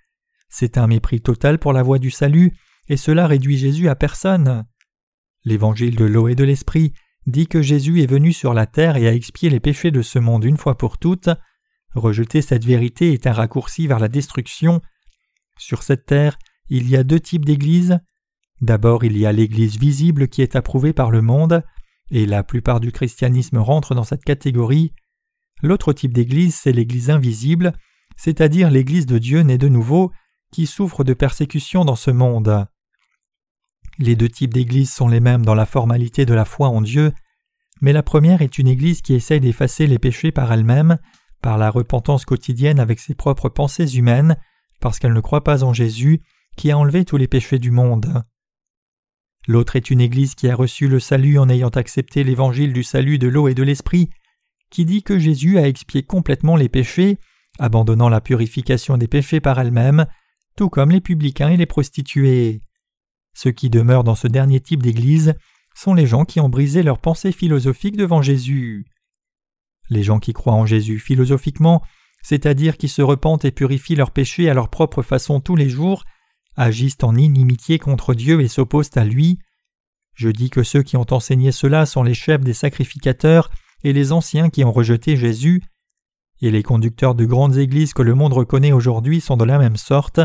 [0.49, 2.51] C'est un mépris total pour la voie du salut,
[2.89, 4.65] et cela réduit Jésus à personne.
[5.45, 6.93] L'évangile de l'eau et de l'esprit
[7.25, 10.19] dit que Jésus est venu sur la terre et a expié les péchés de ce
[10.19, 11.29] monde une fois pour toutes.
[11.95, 14.81] Rejeter cette vérité est un raccourci vers la destruction.
[15.57, 16.37] Sur cette terre,
[16.69, 17.99] il y a deux types d'églises.
[18.61, 21.63] D'abord, il y a l'Église visible qui est approuvée par le monde,
[22.13, 24.93] et la plupart du christianisme rentre dans cette catégorie.
[25.63, 27.73] L'autre type d'Église, c'est l'Église invisible,
[28.15, 30.11] c'est-à-dire l'Église de Dieu née de nouveau,
[30.51, 32.67] qui souffre de persécution dans ce monde.
[33.97, 37.13] Les deux types d'églises sont les mêmes dans la formalité de la foi en Dieu,
[37.81, 40.99] mais la première est une église qui essaye d'effacer les péchés par elle-même,
[41.41, 44.37] par la repentance quotidienne avec ses propres pensées humaines,
[44.79, 46.21] parce qu'elle ne croit pas en Jésus,
[46.57, 48.23] qui a enlevé tous les péchés du monde.
[49.47, 53.19] L'autre est une Église qui a reçu le salut en ayant accepté l'évangile du salut
[53.19, 54.09] de l'eau et de l'esprit,
[54.69, 57.17] qui dit que Jésus a expié complètement les péchés,
[57.59, 60.05] abandonnant la purification des péchés par elle-même,
[60.55, 62.61] tout comme les publicains et les prostituées.
[63.33, 65.35] Ceux qui demeurent dans ce dernier type d'Église
[65.75, 68.85] sont les gens qui ont brisé leur pensée philosophique devant Jésus.
[69.89, 71.81] Les gens qui croient en Jésus philosophiquement,
[72.21, 76.05] c'est-à-dire qui se repentent et purifient leurs péchés à leur propre façon tous les jours,
[76.55, 79.39] agissent en inimitié contre Dieu et s'opposent à lui.
[80.13, 83.49] Je dis que ceux qui ont enseigné cela sont les chefs des sacrificateurs
[83.83, 85.61] et les anciens qui ont rejeté Jésus,
[86.41, 89.77] et les conducteurs de grandes églises que le monde reconnaît aujourd'hui sont de la même
[89.77, 90.19] sorte.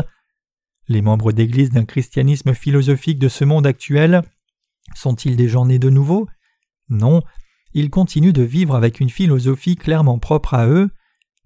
[0.87, 4.23] Les membres d'église d'un christianisme philosophique de ce monde actuel
[4.95, 6.27] sont-ils des gens nés de nouveau?
[6.89, 7.21] Non,
[7.73, 10.89] ils continuent de vivre avec une philosophie clairement propre à eux,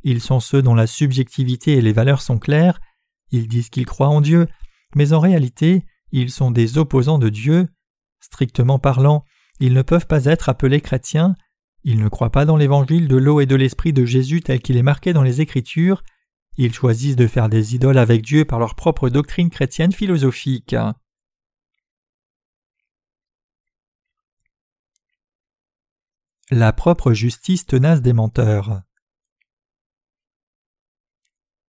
[0.04, 2.80] ils sont ceux dont la subjectivité et les valeurs sont claires,
[3.32, 4.48] ils disent qu'ils croient en Dieu,
[4.96, 7.68] mais en réalité, ils sont des opposants de Dieu.
[8.20, 9.26] Strictement parlant,
[9.60, 11.36] ils ne peuvent pas être appelés chrétiens,
[11.84, 14.78] ils ne croient pas dans l'évangile de l'eau et de l'esprit de Jésus tel qu'il
[14.78, 16.04] est marqué dans les Écritures,
[16.56, 20.76] ils choisissent de faire des idoles avec Dieu par leur propre doctrine chrétienne philosophique.
[26.52, 28.82] La propre justice tenace des menteurs.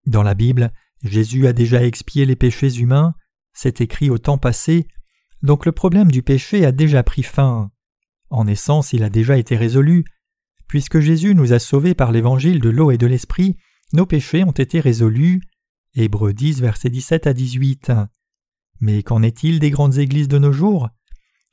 [0.05, 0.71] Dans la Bible,
[1.03, 3.13] Jésus a déjà expié les péchés humains,
[3.53, 4.87] c'est écrit au temps passé,
[5.41, 7.71] donc le problème du péché a déjà pris fin.
[8.29, 10.05] En essence, il a déjà été résolu.
[10.67, 13.55] Puisque Jésus nous a sauvés par l'évangile de l'eau et de l'esprit,
[13.93, 15.41] nos péchés ont été résolus.
[15.93, 17.91] Hébreux 10, versets 17 à 18.
[18.81, 20.89] Mais qu'en est-il des grandes églises de nos jours?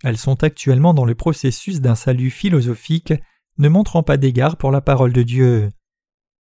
[0.03, 3.13] Elles sont actuellement dans le processus d'un salut philosophique,
[3.59, 5.69] ne montrant pas d'égard pour la parole de Dieu.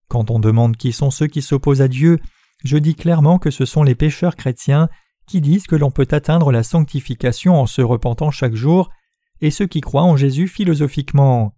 [0.07, 2.19] Quand on demande qui sont ceux qui s'opposent à Dieu,
[2.63, 4.89] je dis clairement que ce sont les pécheurs chrétiens
[5.25, 8.89] qui disent que l'on peut atteindre la sanctification en se repentant chaque jour,
[9.39, 11.55] et ceux qui croient en Jésus philosophiquement.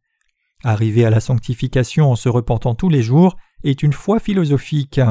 [0.63, 5.01] Arriver à la sanctification en se repentant tous les jours est une foi philosophique.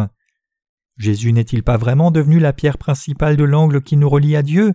[0.96, 4.74] Jésus n'est-il pas vraiment devenu la pierre principale de l'angle qui nous relie à Dieu?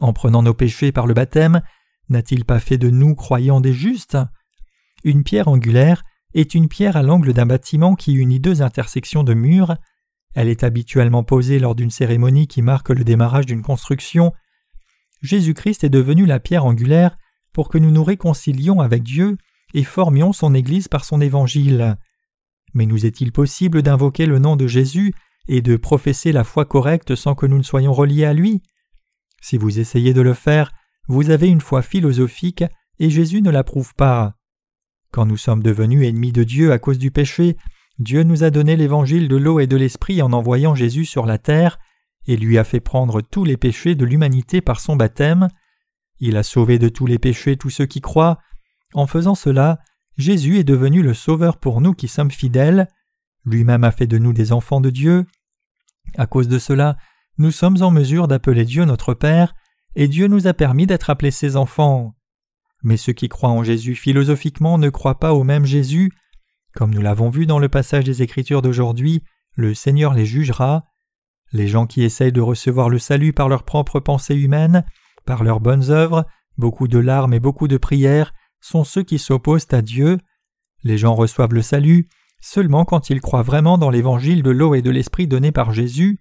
[0.00, 1.62] En prenant nos péchés par le baptême,
[2.08, 4.18] n'a-t-il pas fait de nous croyants des justes?
[5.04, 6.02] Une pierre angulaire
[6.36, 9.76] est une pierre à l'angle d'un bâtiment qui unit deux intersections de murs.
[10.34, 14.34] Elle est habituellement posée lors d'une cérémonie qui marque le démarrage d'une construction.
[15.22, 17.16] Jésus-Christ est devenu la pierre angulaire
[17.54, 19.38] pour que nous nous réconcilions avec Dieu
[19.72, 21.96] et formions son Église par son évangile.
[22.74, 25.14] Mais nous est-il possible d'invoquer le nom de Jésus
[25.48, 28.62] et de professer la foi correcte sans que nous ne soyons reliés à lui?
[29.40, 30.72] Si vous essayez de le faire,
[31.08, 32.64] vous avez une foi philosophique
[32.98, 34.35] et Jésus ne l'approuve pas.
[35.10, 37.56] Quand nous sommes devenus ennemis de Dieu à cause du péché,
[37.98, 41.38] Dieu nous a donné l'évangile de l'eau et de l'esprit en envoyant Jésus sur la
[41.38, 41.78] terre,
[42.26, 45.48] et lui a fait prendre tous les péchés de l'humanité par son baptême.
[46.18, 48.38] Il a sauvé de tous les péchés tous ceux qui croient.
[48.94, 49.78] En faisant cela,
[50.16, 52.88] Jésus est devenu le Sauveur pour nous qui sommes fidèles.
[53.44, 55.26] Lui-même a fait de nous des enfants de Dieu.
[56.16, 56.96] À cause de cela,
[57.38, 59.54] nous sommes en mesure d'appeler Dieu notre Père,
[59.94, 62.15] et Dieu nous a permis d'être appelés ses enfants.
[62.86, 66.12] Mais ceux qui croient en Jésus philosophiquement ne croient pas au même Jésus.
[66.72, 69.24] Comme nous l'avons vu dans le passage des Écritures d'aujourd'hui,
[69.56, 70.84] le Seigneur les jugera.
[71.50, 74.84] Les gens qui essayent de recevoir le salut par leurs propres pensées humaines,
[75.24, 76.26] par leurs bonnes œuvres,
[76.58, 80.18] beaucoup de larmes et beaucoup de prières, sont ceux qui s'opposent à Dieu.
[80.84, 82.08] Les gens reçoivent le salut
[82.40, 86.20] seulement quand ils croient vraiment dans l'évangile de l'eau et de l'esprit donné par Jésus.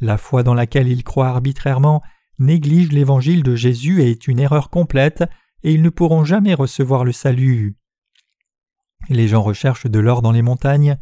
[0.00, 2.04] la foi dans laquelle ils croient arbitrairement
[2.38, 5.24] néglige l'évangile de Jésus et est une erreur complète,
[5.62, 7.76] et ils ne pourront jamais recevoir le salut.
[9.08, 10.98] Les gens recherchent de l'or dans les montagnes.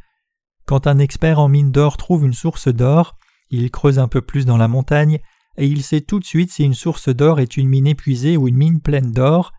[0.65, 3.17] Quand un expert en mine d'or trouve une source d'or,
[3.51, 5.21] il creuse un peu plus dans la montagne,
[5.57, 8.49] et il sait tout de suite si une source d'or est une mine épuisée ou
[8.49, 9.53] une mine pleine d'or.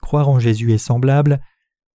[0.00, 1.40] Croire en Jésus est semblable.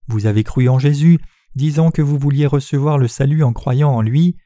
[0.06, 1.18] Vous avez cru en Jésus,
[1.54, 4.36] disant que vous vouliez recevoir le salut en croyant en lui,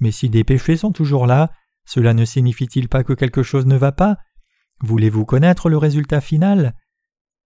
[0.00, 1.50] mais si des péchés sont toujours là,
[1.86, 4.18] cela ne signifie-t-il pas que quelque chose ne va pas?
[4.80, 6.74] Voulez-vous connaître le résultat final?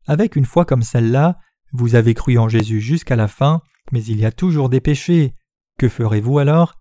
[0.07, 1.39] Avec une foi comme celle-là,
[1.73, 5.35] vous avez cru en Jésus jusqu'à la fin, mais il y a toujours des péchés.
[5.79, 6.75] Que ferez-vous alors?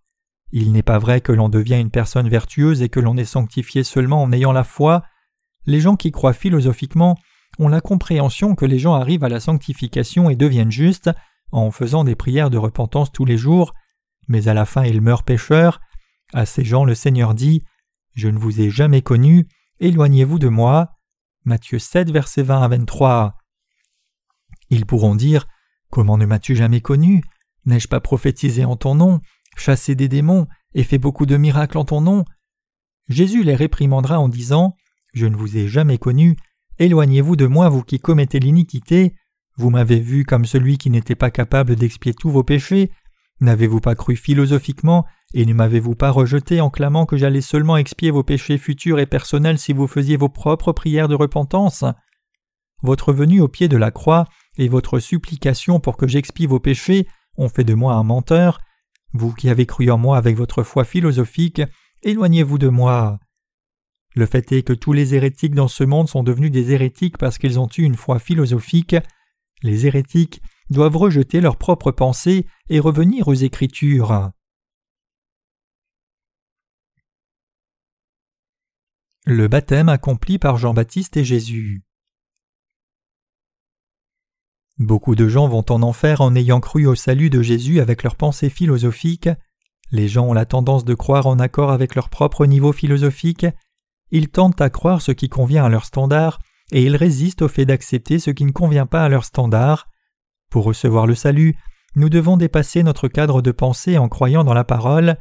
[0.51, 3.83] Il n'est pas vrai que l'on devient une personne vertueuse et que l'on est sanctifié
[3.83, 5.03] seulement en ayant la foi.
[5.65, 7.17] Les gens qui croient philosophiquement
[7.59, 11.11] ont la compréhension que les gens arrivent à la sanctification et deviennent justes
[11.51, 13.73] en faisant des prières de repentance tous les jours,
[14.27, 15.81] mais à la fin ils meurent pécheurs.
[16.33, 17.63] À ces gens le Seigneur dit
[18.15, 19.47] Je ne vous ai jamais connus,
[19.79, 20.98] éloignez-vous de moi.
[21.45, 23.37] Matthieu 7, versets 20 à 23.
[24.69, 25.47] Ils pourront dire
[25.89, 27.23] Comment ne m'as-tu jamais connu?
[27.65, 29.21] N'ai-je pas prophétisé en ton nom,
[29.55, 32.25] chassé des démons et fait beaucoup de miracles en ton nom?
[33.07, 34.75] Jésus les réprimandera en disant
[35.13, 36.37] Je ne vous ai jamais connu,
[36.77, 39.15] éloignez-vous de moi, vous qui commettez l'iniquité.
[39.57, 42.91] Vous m'avez vu comme celui qui n'était pas capable d'expier tous vos péchés.
[43.41, 48.11] N'avez-vous pas cru philosophiquement et ne m'avez-vous pas rejeté en clamant que j'allais seulement expier
[48.11, 51.85] vos péchés futurs et personnels si vous faisiez vos propres prières de repentance?
[52.81, 54.25] Votre venue au pied de la croix
[54.57, 58.59] et votre supplication pour que j'expie vos péchés ont fait de moi un menteur.
[59.13, 61.61] Vous qui avez cru en moi avec votre foi philosophique,
[62.03, 63.19] éloignez-vous de moi.
[64.15, 67.37] Le fait est que tous les hérétiques dans ce monde sont devenus des hérétiques parce
[67.37, 68.95] qu'ils ont eu une foi philosophique.
[69.61, 74.31] Les hérétiques doivent rejeter leurs propres pensées et revenir aux Écritures.
[79.25, 81.83] Le baptême accompli par Jean-Baptiste et Jésus.
[84.79, 88.15] Beaucoup de gens vont en enfer en ayant cru au salut de Jésus avec leurs
[88.15, 89.29] pensées philosophiques.
[89.91, 93.45] Les gens ont la tendance de croire en accord avec leur propre niveau philosophique.
[94.11, 96.39] Ils tentent à croire ce qui convient à leur standard
[96.71, 99.89] et ils résistent au fait d'accepter ce qui ne convient pas à leur standard.
[100.49, 101.55] Pour recevoir le salut,
[101.95, 105.17] nous devons dépasser notre cadre de pensée en croyant dans la parole.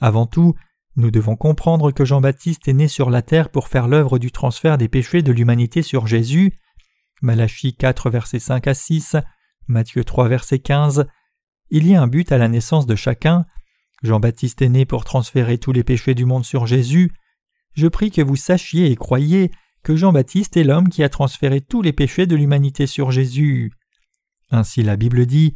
[0.00, 0.54] Avant tout,
[0.96, 4.78] nous devons comprendre que Jean-Baptiste est né sur la terre pour faire l'œuvre du transfert
[4.78, 6.58] des péchés de l'humanité sur Jésus.
[7.22, 9.16] Malachie 4 versets 5 à 6,
[9.68, 11.06] Matthieu 3 verset 15.
[11.70, 13.46] Il y a un but à la naissance de chacun.
[14.02, 17.12] Jean-Baptiste est né pour transférer tous les péchés du monde sur Jésus.
[17.74, 19.50] Je prie que vous sachiez et croyiez
[19.82, 23.72] que Jean-Baptiste est l'homme qui a transféré tous les péchés de l'humanité sur Jésus.
[24.50, 25.54] Ainsi la Bible dit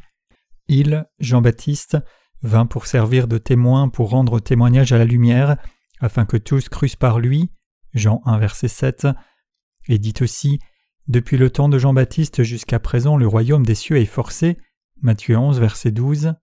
[0.69, 1.99] Il, Jean-Baptiste,
[2.43, 5.57] vint pour servir de témoin pour rendre témoignage à la lumière,
[6.01, 7.51] afin que tous crussent par lui.
[7.95, 9.09] Jean 1 verset 7.
[9.89, 10.59] Et dit aussi
[11.09, 14.59] Depuis le temps de Jean-Baptiste jusqu'à présent le royaume des cieux est forcé.
[15.03, 16.35] Matthieu 11 verset 12.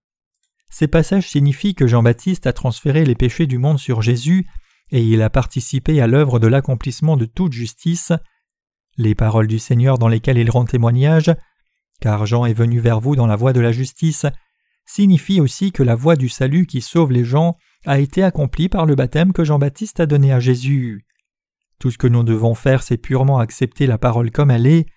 [0.69, 4.47] Ces passages signifient que Jean-Baptiste a transféré les péchés du monde sur Jésus
[4.91, 8.11] et il a participé à l'œuvre de l'accomplissement de toute justice.
[8.97, 11.33] Les paroles du Seigneur dans lesquelles il rend témoignage
[12.01, 14.25] car Jean est venu vers vous dans la voie de la justice,
[14.85, 17.55] signifie aussi que la voie du salut qui sauve les gens
[17.85, 21.05] a été accomplie par le baptême que Jean-Baptiste a donné à Jésus.
[21.79, 24.87] Tout ce que nous devons faire, c'est purement accepter la parole comme elle est.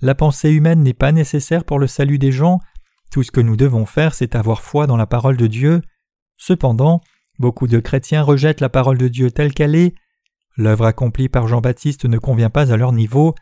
[0.00, 2.60] La pensée humaine n'est pas nécessaire pour le salut des gens,
[3.12, 5.82] tout ce que nous devons faire, c'est avoir foi dans la parole de Dieu.
[6.38, 7.02] Cependant,
[7.38, 9.94] beaucoup de chrétiens rejettent la parole de Dieu telle qu'elle est.
[10.56, 13.34] L'œuvre accomplie par Jean-Baptiste ne convient pas à leur niveau,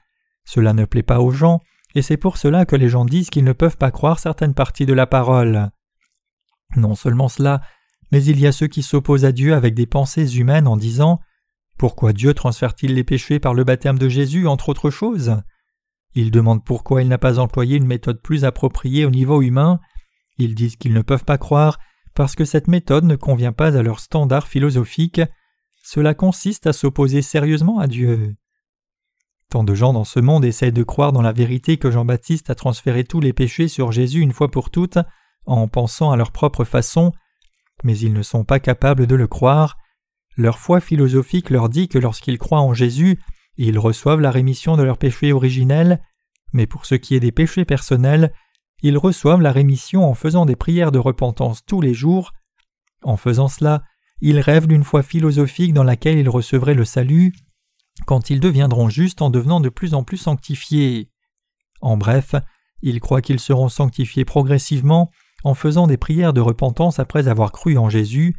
[0.44, 1.60] cela ne plaît pas aux gens,
[1.94, 4.86] et c'est pour cela que les gens disent qu'ils ne peuvent pas croire certaines parties
[4.86, 5.70] de la parole.
[6.76, 7.62] Non seulement cela,
[8.12, 11.20] mais il y a ceux qui s'opposent à Dieu avec des pensées humaines en disant
[11.78, 15.36] Pourquoi Dieu transfère-t-il les péchés par le baptême de Jésus, entre autres choses?
[16.14, 19.80] Ils demandent pourquoi il n'a pas employé une méthode plus appropriée au niveau humain.
[20.38, 21.78] Ils disent qu'ils ne peuvent pas croire
[22.14, 25.20] parce que cette méthode ne convient pas à leur standard philosophique.
[25.82, 28.34] Cela consiste à s'opposer sérieusement à Dieu.
[29.50, 32.54] Tant de gens dans ce monde essayent de croire dans la vérité que Jean-Baptiste a
[32.54, 34.98] transféré tous les péchés sur Jésus une fois pour toutes,
[35.44, 37.12] en pensant à leur propre façon,
[37.82, 39.76] mais ils ne sont pas capables de le croire.
[40.36, 43.20] Leur foi philosophique leur dit que lorsqu'ils croient en Jésus,
[43.56, 46.00] ils reçoivent la rémission de leurs péchés originels,
[46.52, 48.32] mais pour ce qui est des péchés personnels,
[48.82, 52.32] ils reçoivent la rémission en faisant des prières de repentance tous les jours.
[53.02, 53.82] En faisant cela,
[54.20, 57.32] ils rêvent d'une foi philosophique dans laquelle ils recevraient le salut,
[58.06, 61.10] quand ils deviendront justes en devenant de plus en plus sanctifiés.
[61.80, 62.34] En bref,
[62.82, 65.10] ils croient qu'ils seront sanctifiés progressivement
[65.44, 68.36] en faisant des prières de repentance après avoir cru en Jésus.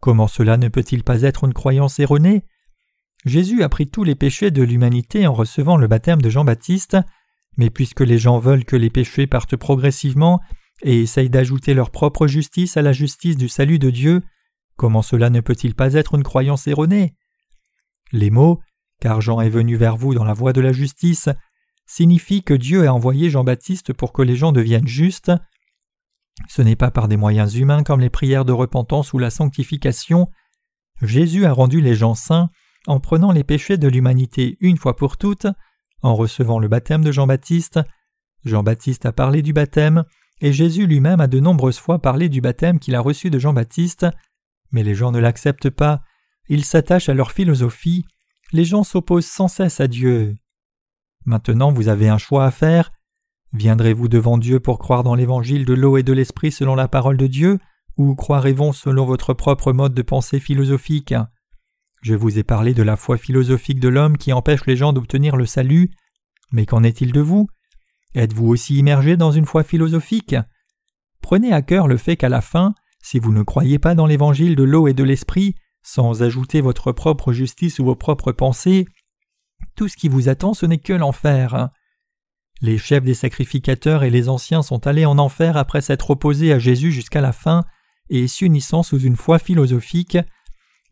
[0.00, 2.44] Comment cela ne peut-il pas être une croyance erronée?
[3.26, 6.96] Jésus a pris tous les péchés de l'humanité en recevant le baptême de Jean-Baptiste,
[7.56, 10.40] mais puisque les gens veulent que les péchés partent progressivement
[10.82, 14.22] et essayent d'ajouter leur propre justice à la justice du salut de Dieu,
[14.76, 17.14] comment cela ne peut-il pas être une croyance erronée?
[18.12, 18.60] Les mots
[19.00, 21.28] car Jean est venu vers vous dans la voie de la justice
[21.90, 25.32] signifient que Dieu a envoyé Jean-Baptiste pour que les gens deviennent justes.
[26.48, 30.28] Ce n'est pas par des moyens humains comme les prières de repentance ou la sanctification.
[31.02, 32.48] Jésus a rendu les gens saints
[32.86, 35.48] en prenant les péchés de l'humanité une fois pour toutes,
[36.02, 37.80] en recevant le baptême de Jean-Baptiste.
[38.44, 40.04] Jean-Baptiste a parlé du baptême,
[40.40, 44.06] et Jésus lui-même a de nombreuses fois parlé du baptême qu'il a reçu de Jean-Baptiste.
[44.70, 46.02] Mais les gens ne l'acceptent pas,
[46.48, 48.04] ils s'attachent à leur philosophie,
[48.52, 50.36] les gens s'opposent sans cesse à Dieu.
[51.24, 52.92] Maintenant vous avez un choix à faire.
[53.52, 57.16] Viendrez-vous devant Dieu pour croire dans l'évangile de l'eau et de l'esprit selon la parole
[57.16, 57.58] de Dieu,
[57.96, 61.14] ou croirez-vous selon votre propre mode de pensée philosophique?
[62.02, 65.36] Je vous ai parlé de la foi philosophique de l'homme qui empêche les gens d'obtenir
[65.36, 65.90] le salut,
[66.52, 67.48] mais qu'en est-il de vous?
[68.14, 70.34] Êtes-vous aussi immergé dans une foi philosophique?
[71.20, 74.56] Prenez à cœur le fait qu'à la fin, si vous ne croyez pas dans l'évangile
[74.56, 78.86] de l'eau et de l'esprit, sans ajouter votre propre justice ou vos propres pensées,
[79.76, 81.70] tout ce qui vous attend ce n'est que l'enfer.
[82.60, 86.58] Les chefs des sacrificateurs et les anciens sont allés en enfer après s'être opposés à
[86.58, 87.64] Jésus jusqu'à la fin
[88.10, 90.18] et s'unissant sous une foi philosophique.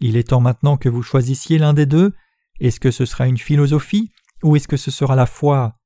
[0.01, 2.15] Il est temps maintenant que vous choisissiez l'un des deux.
[2.61, 4.11] Est-ce que ce sera une philosophie
[4.43, 5.77] ou est-ce que ce sera la foi?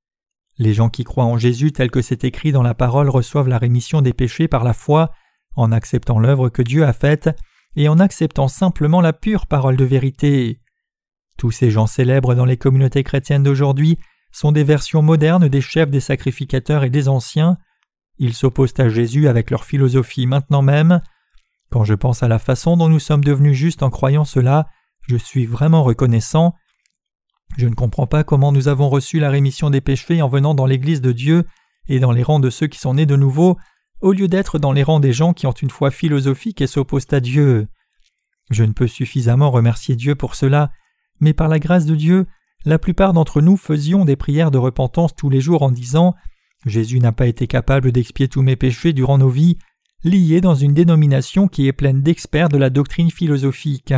[0.59, 3.59] Les gens qui croient en Jésus tel que c'est écrit dans la parole reçoivent la
[3.59, 5.11] rémission des péchés par la foi
[5.57, 7.30] en acceptant l'œuvre que Dieu a faite
[7.76, 10.60] et en acceptant simplement la pure parole de vérité.
[11.38, 13.98] Tous ces gens célèbres dans les communautés chrétiennes d'aujourd'hui
[14.30, 17.58] sont des versions modernes des chefs des sacrificateurs et des anciens.
[18.18, 21.00] Ils s'opposent à Jésus avec leur philosophie maintenant même.
[21.70, 24.66] Quand je pense à la façon dont nous sommes devenus justes en croyant cela,
[25.08, 26.54] je suis vraiment reconnaissant.
[27.56, 30.66] Je ne comprends pas comment nous avons reçu la rémission des péchés en venant dans
[30.66, 31.44] l'Église de Dieu
[31.88, 33.58] et dans les rangs de ceux qui sont nés de nouveau,
[34.03, 37.12] au lieu d'être dans les rangs des gens qui ont une foi philosophique et s'opposent
[37.12, 37.68] à Dieu.
[38.50, 40.70] Je ne peux suffisamment remercier Dieu pour cela,
[41.20, 42.26] mais par la grâce de Dieu,
[42.64, 46.14] la plupart d'entre nous faisions des prières de repentance tous les jours en disant
[46.66, 49.59] Jésus n'a pas été capable d'expier tous mes péchés durant nos vies,
[50.05, 53.94] liés dans une dénomination qui est pleine d'experts de la doctrine philosophique.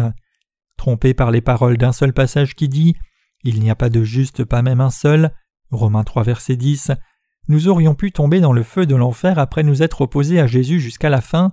[0.76, 2.94] Trompés par les paroles d'un seul passage qui dit
[3.42, 5.34] Il n'y a pas de juste, pas même un seul,
[5.70, 6.92] Romains 3 verset 10,
[7.49, 10.80] nous aurions pu tomber dans le feu de l'enfer après nous être opposés à Jésus
[10.80, 11.53] jusqu'à la fin,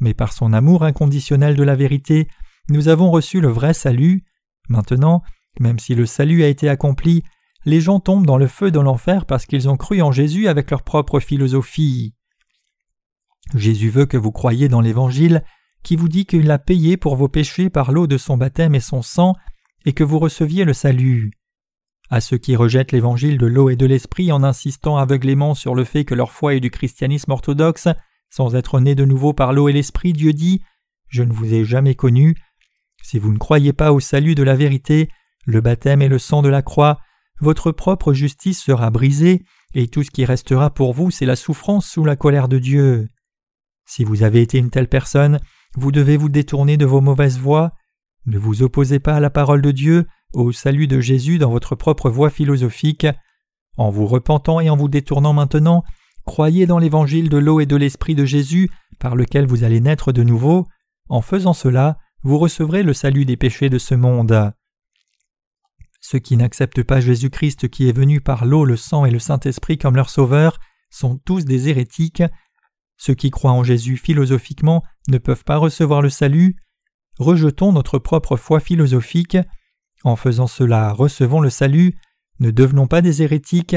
[0.00, 2.28] mais par son amour inconditionnel de la vérité,
[2.68, 4.24] nous avons reçu le vrai salut.
[4.68, 5.22] Maintenant,
[5.58, 7.22] même si le salut a été accompli,
[7.66, 10.70] les gens tombent dans le feu de l'enfer parce qu'ils ont cru en Jésus avec
[10.70, 12.14] leur propre philosophie.
[13.54, 15.42] Jésus veut que vous croyiez dans l'Évangile
[15.82, 18.80] qui vous dit qu'il a payé pour vos péchés par l'eau de son baptême et
[18.80, 19.34] son sang,
[19.86, 21.30] et que vous receviez le salut.
[22.10, 25.84] À ceux qui rejettent l'évangile de l'eau et de l'esprit en insistant aveuglément sur le
[25.84, 27.86] fait que leur foi est du christianisme orthodoxe,
[28.30, 30.60] sans être nés de nouveau par l'eau et l'esprit, Dieu dit
[31.08, 32.34] Je ne vous ai jamais connu.
[33.02, 35.08] Si vous ne croyez pas au salut de la vérité,
[35.46, 36.98] le baptême et le sang de la croix,
[37.40, 39.44] votre propre justice sera brisée,
[39.74, 43.08] et tout ce qui restera pour vous, c'est la souffrance sous la colère de Dieu.
[43.86, 45.38] Si vous avez été une telle personne,
[45.76, 47.72] vous devez vous détourner de vos mauvaises voies.
[48.26, 51.74] Ne vous opposez pas à la parole de Dieu, au salut de Jésus dans votre
[51.74, 53.06] propre voie philosophique.
[53.76, 55.84] En vous repentant et en vous détournant maintenant,
[56.24, 60.12] croyez dans l'évangile de l'eau et de l'esprit de Jésus par lequel vous allez naître
[60.12, 60.66] de nouveau.
[61.08, 64.52] En faisant cela, vous recevrez le salut des péchés de ce monde.
[66.00, 69.78] Ceux qui n'acceptent pas Jésus-Christ qui est venu par l'eau, le sang et le Saint-Esprit
[69.78, 70.58] comme leur sauveur
[70.90, 72.22] sont tous des hérétiques.
[72.96, 76.56] Ceux qui croient en Jésus philosophiquement ne peuvent pas recevoir le salut.
[77.18, 79.36] Rejetons notre propre foi philosophique
[80.04, 81.96] en faisant cela, recevons le salut,
[82.38, 83.76] ne devenons pas des hérétiques.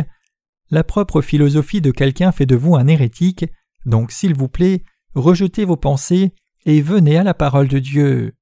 [0.69, 3.45] La propre philosophie de quelqu'un fait de vous un hérétique,
[3.85, 6.33] donc s'il vous plaît, rejetez vos pensées
[6.65, 8.33] et venez à la parole de Dieu.